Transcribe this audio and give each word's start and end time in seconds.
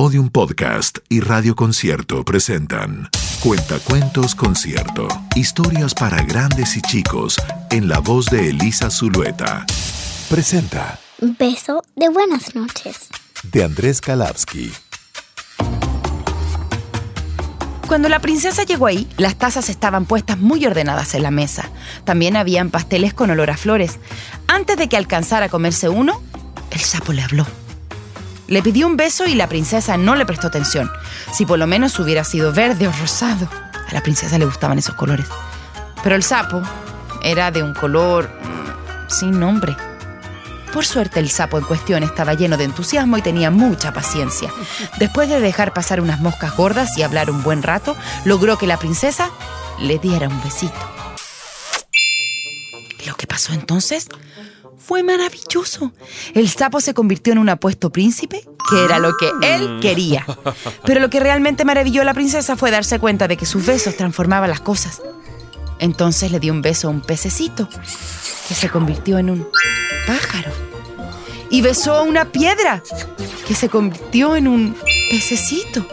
Podium 0.00 0.28
Podcast 0.28 0.98
y 1.08 1.18
Radio 1.18 1.56
Concierto 1.56 2.24
presentan 2.24 3.10
Cuentacuentos 3.40 4.36
Concierto. 4.36 5.08
Historias 5.34 5.92
para 5.92 6.22
grandes 6.22 6.76
y 6.76 6.82
chicos 6.82 7.34
en 7.72 7.88
la 7.88 7.98
voz 7.98 8.26
de 8.26 8.50
Elisa 8.50 8.92
Zulueta. 8.92 9.66
Presenta 10.30 11.00
Beso 11.20 11.82
de 11.96 12.10
buenas 12.10 12.54
noches. 12.54 13.08
de 13.42 13.64
Andrés 13.64 14.00
Kalavsky. 14.00 14.70
Cuando 17.88 18.08
la 18.08 18.20
princesa 18.20 18.62
llegó 18.62 18.86
ahí, 18.86 19.08
las 19.16 19.34
tazas 19.34 19.68
estaban 19.68 20.04
puestas 20.06 20.38
muy 20.38 20.64
ordenadas 20.64 21.16
en 21.16 21.24
la 21.24 21.32
mesa. 21.32 21.68
También 22.04 22.36
habían 22.36 22.70
pasteles 22.70 23.14
con 23.14 23.30
olor 23.30 23.50
a 23.50 23.56
flores. 23.56 23.98
Antes 24.46 24.76
de 24.76 24.88
que 24.88 24.96
alcanzara 24.96 25.46
a 25.46 25.48
comerse 25.48 25.88
uno, 25.88 26.22
el 26.70 26.78
sapo 26.78 27.12
le 27.12 27.22
habló. 27.22 27.48
Le 28.48 28.62
pidió 28.62 28.86
un 28.86 28.96
beso 28.96 29.26
y 29.26 29.34
la 29.34 29.46
princesa 29.46 29.98
no 29.98 30.16
le 30.16 30.24
prestó 30.24 30.46
atención. 30.46 30.90
Si 31.34 31.44
por 31.44 31.58
lo 31.58 31.66
menos 31.66 31.98
hubiera 31.98 32.24
sido 32.24 32.50
verde 32.50 32.88
o 32.88 32.92
rosado. 32.92 33.46
A 33.88 33.92
la 33.92 34.00
princesa 34.00 34.38
le 34.38 34.46
gustaban 34.46 34.78
esos 34.78 34.94
colores. 34.94 35.26
Pero 36.02 36.16
el 36.16 36.22
sapo 36.22 36.62
era 37.22 37.50
de 37.50 37.62
un 37.62 37.74
color 37.74 38.28
mm, 38.28 39.10
sin 39.10 39.38
nombre. 39.38 39.76
Por 40.72 40.86
suerte 40.86 41.20
el 41.20 41.28
sapo 41.28 41.58
en 41.58 41.64
cuestión 41.64 42.02
estaba 42.02 42.32
lleno 42.32 42.56
de 42.56 42.64
entusiasmo 42.64 43.18
y 43.18 43.22
tenía 43.22 43.50
mucha 43.50 43.92
paciencia. 43.92 44.50
Después 44.98 45.28
de 45.28 45.40
dejar 45.40 45.74
pasar 45.74 46.00
unas 46.00 46.20
moscas 46.20 46.56
gordas 46.56 46.96
y 46.96 47.02
hablar 47.02 47.30
un 47.30 47.42
buen 47.42 47.62
rato, 47.62 47.96
logró 48.24 48.56
que 48.56 48.66
la 48.66 48.78
princesa 48.78 49.30
le 49.78 49.98
diera 49.98 50.26
un 50.26 50.42
besito. 50.42 50.78
Lo 53.06 53.14
que 53.14 53.26
pasó 53.26 53.52
entonces 53.52 54.08
fue 54.78 55.02
maravilloso. 55.02 55.92
El 56.34 56.48
sapo 56.48 56.80
se 56.80 56.94
convirtió 56.94 57.32
en 57.32 57.38
un 57.38 57.48
apuesto 57.48 57.90
príncipe, 57.90 58.42
que 58.70 58.84
era 58.84 58.98
lo 58.98 59.16
que 59.16 59.30
él 59.42 59.78
quería. 59.80 60.24
Pero 60.84 61.00
lo 61.00 61.10
que 61.10 61.20
realmente 61.20 61.64
maravilló 61.64 62.02
a 62.02 62.04
la 62.04 62.14
princesa 62.14 62.56
fue 62.56 62.70
darse 62.70 62.98
cuenta 62.98 63.28
de 63.28 63.36
que 63.36 63.46
sus 63.46 63.66
besos 63.66 63.96
transformaban 63.96 64.50
las 64.50 64.60
cosas. 64.60 65.02
Entonces 65.78 66.32
le 66.32 66.40
dio 66.40 66.52
un 66.52 66.62
beso 66.62 66.88
a 66.88 66.90
un 66.90 67.00
pececito, 67.00 67.68
que 68.48 68.54
se 68.54 68.68
convirtió 68.68 69.18
en 69.18 69.30
un 69.30 69.48
pájaro. 70.06 70.50
Y 71.50 71.60
besó 71.60 71.94
a 71.94 72.02
una 72.02 72.30
piedra, 72.30 72.82
que 73.46 73.54
se 73.54 73.68
convirtió 73.68 74.36
en 74.36 74.48
un 74.48 74.76
pececito. 75.10 75.86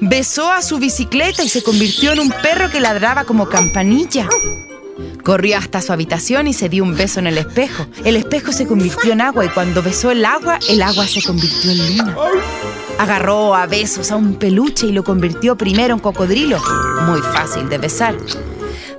Besó 0.00 0.50
a 0.50 0.62
su 0.62 0.78
bicicleta 0.78 1.44
y 1.44 1.48
se 1.48 1.62
convirtió 1.62 2.12
en 2.12 2.20
un 2.20 2.30
perro 2.30 2.70
que 2.70 2.80
ladraba 2.80 3.24
como 3.24 3.48
campanilla. 3.48 4.28
Corrió 5.22 5.58
hasta 5.58 5.80
su 5.80 5.92
habitación 5.92 6.48
y 6.48 6.52
se 6.52 6.68
dio 6.68 6.82
un 6.82 6.96
beso 6.96 7.20
en 7.20 7.28
el 7.28 7.38
espejo. 7.38 7.86
El 8.04 8.16
espejo 8.16 8.52
se 8.52 8.66
convirtió 8.66 9.12
en 9.12 9.20
agua 9.20 9.44
y 9.44 9.48
cuando 9.48 9.82
besó 9.82 10.10
el 10.10 10.24
agua, 10.24 10.58
el 10.68 10.82
agua 10.82 11.06
se 11.06 11.22
convirtió 11.22 11.70
en 11.70 11.98
luna. 11.98 12.16
Agarró 12.98 13.54
a 13.54 13.66
besos 13.66 14.10
a 14.10 14.16
un 14.16 14.34
peluche 14.34 14.86
y 14.86 14.92
lo 14.92 15.04
convirtió 15.04 15.56
primero 15.56 15.94
en 15.94 16.00
cocodrilo. 16.00 16.58
Muy 17.06 17.20
fácil 17.20 17.68
de 17.68 17.78
besar. 17.78 18.16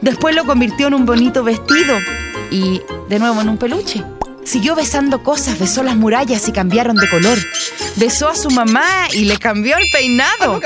Después 0.02 0.36
lo 0.36 0.46
convirtió 0.46 0.88
en 0.88 0.94
un 0.94 1.06
bonito 1.06 1.44
vestido 1.44 1.98
y 2.52 2.82
de 3.10 3.20
nuevo 3.20 3.42
en 3.42 3.50
un 3.50 3.58
peluche. 3.58 4.04
Siguió 4.46 4.76
besando 4.76 5.24
cosas, 5.24 5.58
besó 5.58 5.84
las 5.84 5.96
murallas 5.96 6.48
y 6.48 6.52
cambiaron 6.52 6.96
de 6.98 7.10
color. 7.10 7.38
Besó 7.96 8.28
a 8.28 8.36
su 8.36 8.50
mamá 8.50 9.08
y 9.14 9.26
le 9.26 9.38
cambió 9.38 9.78
el 9.78 9.86
peinado. 9.92 10.60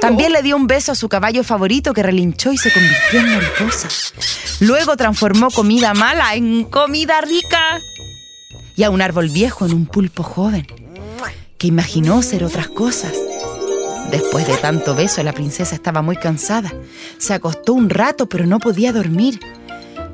También 0.00 0.32
le 0.32 0.42
dio 0.42 0.56
un 0.56 0.66
beso 0.66 0.92
a 0.92 0.94
su 0.94 1.08
caballo 1.08 1.42
favorito 1.42 1.92
que 1.92 2.02
relinchó 2.02 2.52
y 2.52 2.58
se 2.58 2.72
convirtió 2.72 3.20
en 3.20 3.34
mariposa. 3.34 3.88
Luego 4.60 4.96
transformó 4.96 5.50
comida 5.50 5.92
mala 5.94 6.34
en 6.34 6.64
comida 6.64 7.20
rica. 7.20 7.80
Y 8.76 8.84
a 8.84 8.90
un 8.90 9.02
árbol 9.02 9.28
viejo 9.28 9.66
en 9.66 9.74
un 9.74 9.86
pulpo 9.86 10.22
joven, 10.22 10.66
que 11.58 11.66
imaginó 11.66 12.22
ser 12.22 12.44
otras 12.44 12.68
cosas. 12.68 13.12
Después 14.12 14.46
de 14.46 14.56
tanto 14.56 14.94
beso, 14.94 15.22
la 15.22 15.32
princesa 15.32 15.74
estaba 15.74 16.00
muy 16.00 16.16
cansada. 16.16 16.72
Se 17.18 17.34
acostó 17.34 17.74
un 17.74 17.90
rato, 17.90 18.28
pero 18.28 18.46
no 18.46 18.60
podía 18.60 18.92
dormir. 18.92 19.40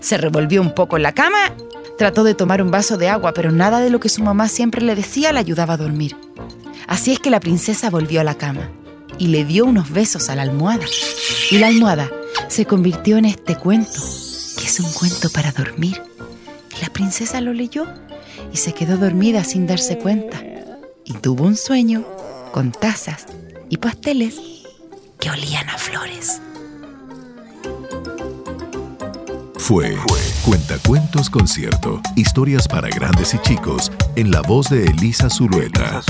Se 0.01 0.17
revolvió 0.17 0.63
un 0.63 0.75
poco 0.75 0.97
en 0.97 1.03
la 1.03 1.13
cama, 1.13 1.55
trató 1.99 2.25
de 2.25 2.35
tomar 2.35 2.63
un 2.63 2.71
vaso 2.71 2.97
de 2.97 3.09
agua, 3.09 3.33
pero 3.35 3.53
nada 3.53 3.81
de 3.81 3.91
lo 3.91 4.01
que 4.01 4.09
su 4.09 4.23
mamá 4.23 4.49
siempre 4.49 4.81
le 4.81 4.95
decía 4.95 5.33
le 5.33 5.39
ayudaba 5.39 5.75
a 5.75 5.79
dormir. 5.79 6.17
Así 6.87 7.13
es 7.13 7.19
que 7.19 7.31
la 7.31 7.41
princesa 7.41 7.91
volvió 7.91 8.21
a 8.21 8.25
la 8.25 8.37
cama 8.37 8.71
y 9.19 9.29
le 9.29 9.45
dio 9.45 9.65
unos 9.65 9.91
besos 9.91 10.29
a 10.29 10.37
la 10.37 10.43
almohada. 10.43 10.85
Y 11.51 11.59
la 11.59 11.69
almohada 11.69 12.11
se 12.49 12.67
convirtió 12.67 13.17
en 13.17 13.25
este 13.25 13.57
cuento, 13.57 14.01
que 14.57 14.65
es 14.65 14.81
un 14.81 14.91
cuento 14.93 15.31
para 15.31 15.53
dormir. 15.53 16.01
Y 16.77 16.83
la 16.83 16.93
princesa 16.93 17.41
lo 17.41 17.53
leyó 17.53 17.87
y 18.53 18.57
se 18.57 18.73
quedó 18.73 18.97
dormida 18.97 19.45
sin 19.45 19.67
darse 19.67 19.99
cuenta. 19.99 20.43
Y 21.05 21.13
tuvo 21.15 21.45
un 21.45 21.57
sueño 21.57 22.05
con 22.53 22.73
tazas 22.73 23.27
y 23.69 23.77
pasteles 23.77 24.37
que 25.19 25.31
olían 25.31 25.69
a 25.69 25.79
flores. 25.79 26.41
Fue 29.57 29.97
Cuentacuentos 30.45 31.31
Concierto. 31.31 32.03
Historias 32.17 32.69
para 32.69 32.89
grandes 32.91 33.33
y 33.33 33.39
chicos 33.39 33.91
en 34.15 34.31
la 34.31 34.43
voz 34.43 34.69
de 34.69 34.85
Elisa 34.85 35.31
Zulueta. 35.31 36.03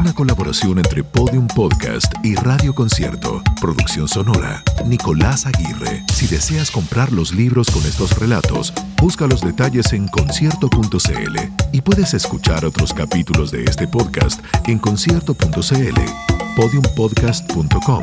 Una 0.00 0.12
colaboración 0.12 0.78
entre 0.78 1.04
Podium 1.04 1.46
Podcast 1.46 2.12
y 2.24 2.34
Radio 2.34 2.74
Concierto. 2.74 3.40
Producción 3.60 4.08
sonora, 4.08 4.64
Nicolás 4.84 5.46
Aguirre. 5.46 6.02
Si 6.12 6.26
deseas 6.26 6.72
comprar 6.72 7.12
los 7.12 7.32
libros 7.32 7.70
con 7.70 7.84
estos 7.86 8.18
relatos, 8.18 8.74
busca 9.00 9.28
los 9.28 9.42
detalles 9.42 9.92
en 9.92 10.08
concierto.cl 10.08 11.38
y 11.70 11.80
puedes 11.80 12.14
escuchar 12.14 12.64
otros 12.64 12.92
capítulos 12.92 13.52
de 13.52 13.62
este 13.62 13.86
podcast 13.86 14.40
en 14.66 14.80
concierto.cl, 14.80 16.00
podiumpodcast.com, 16.56 18.02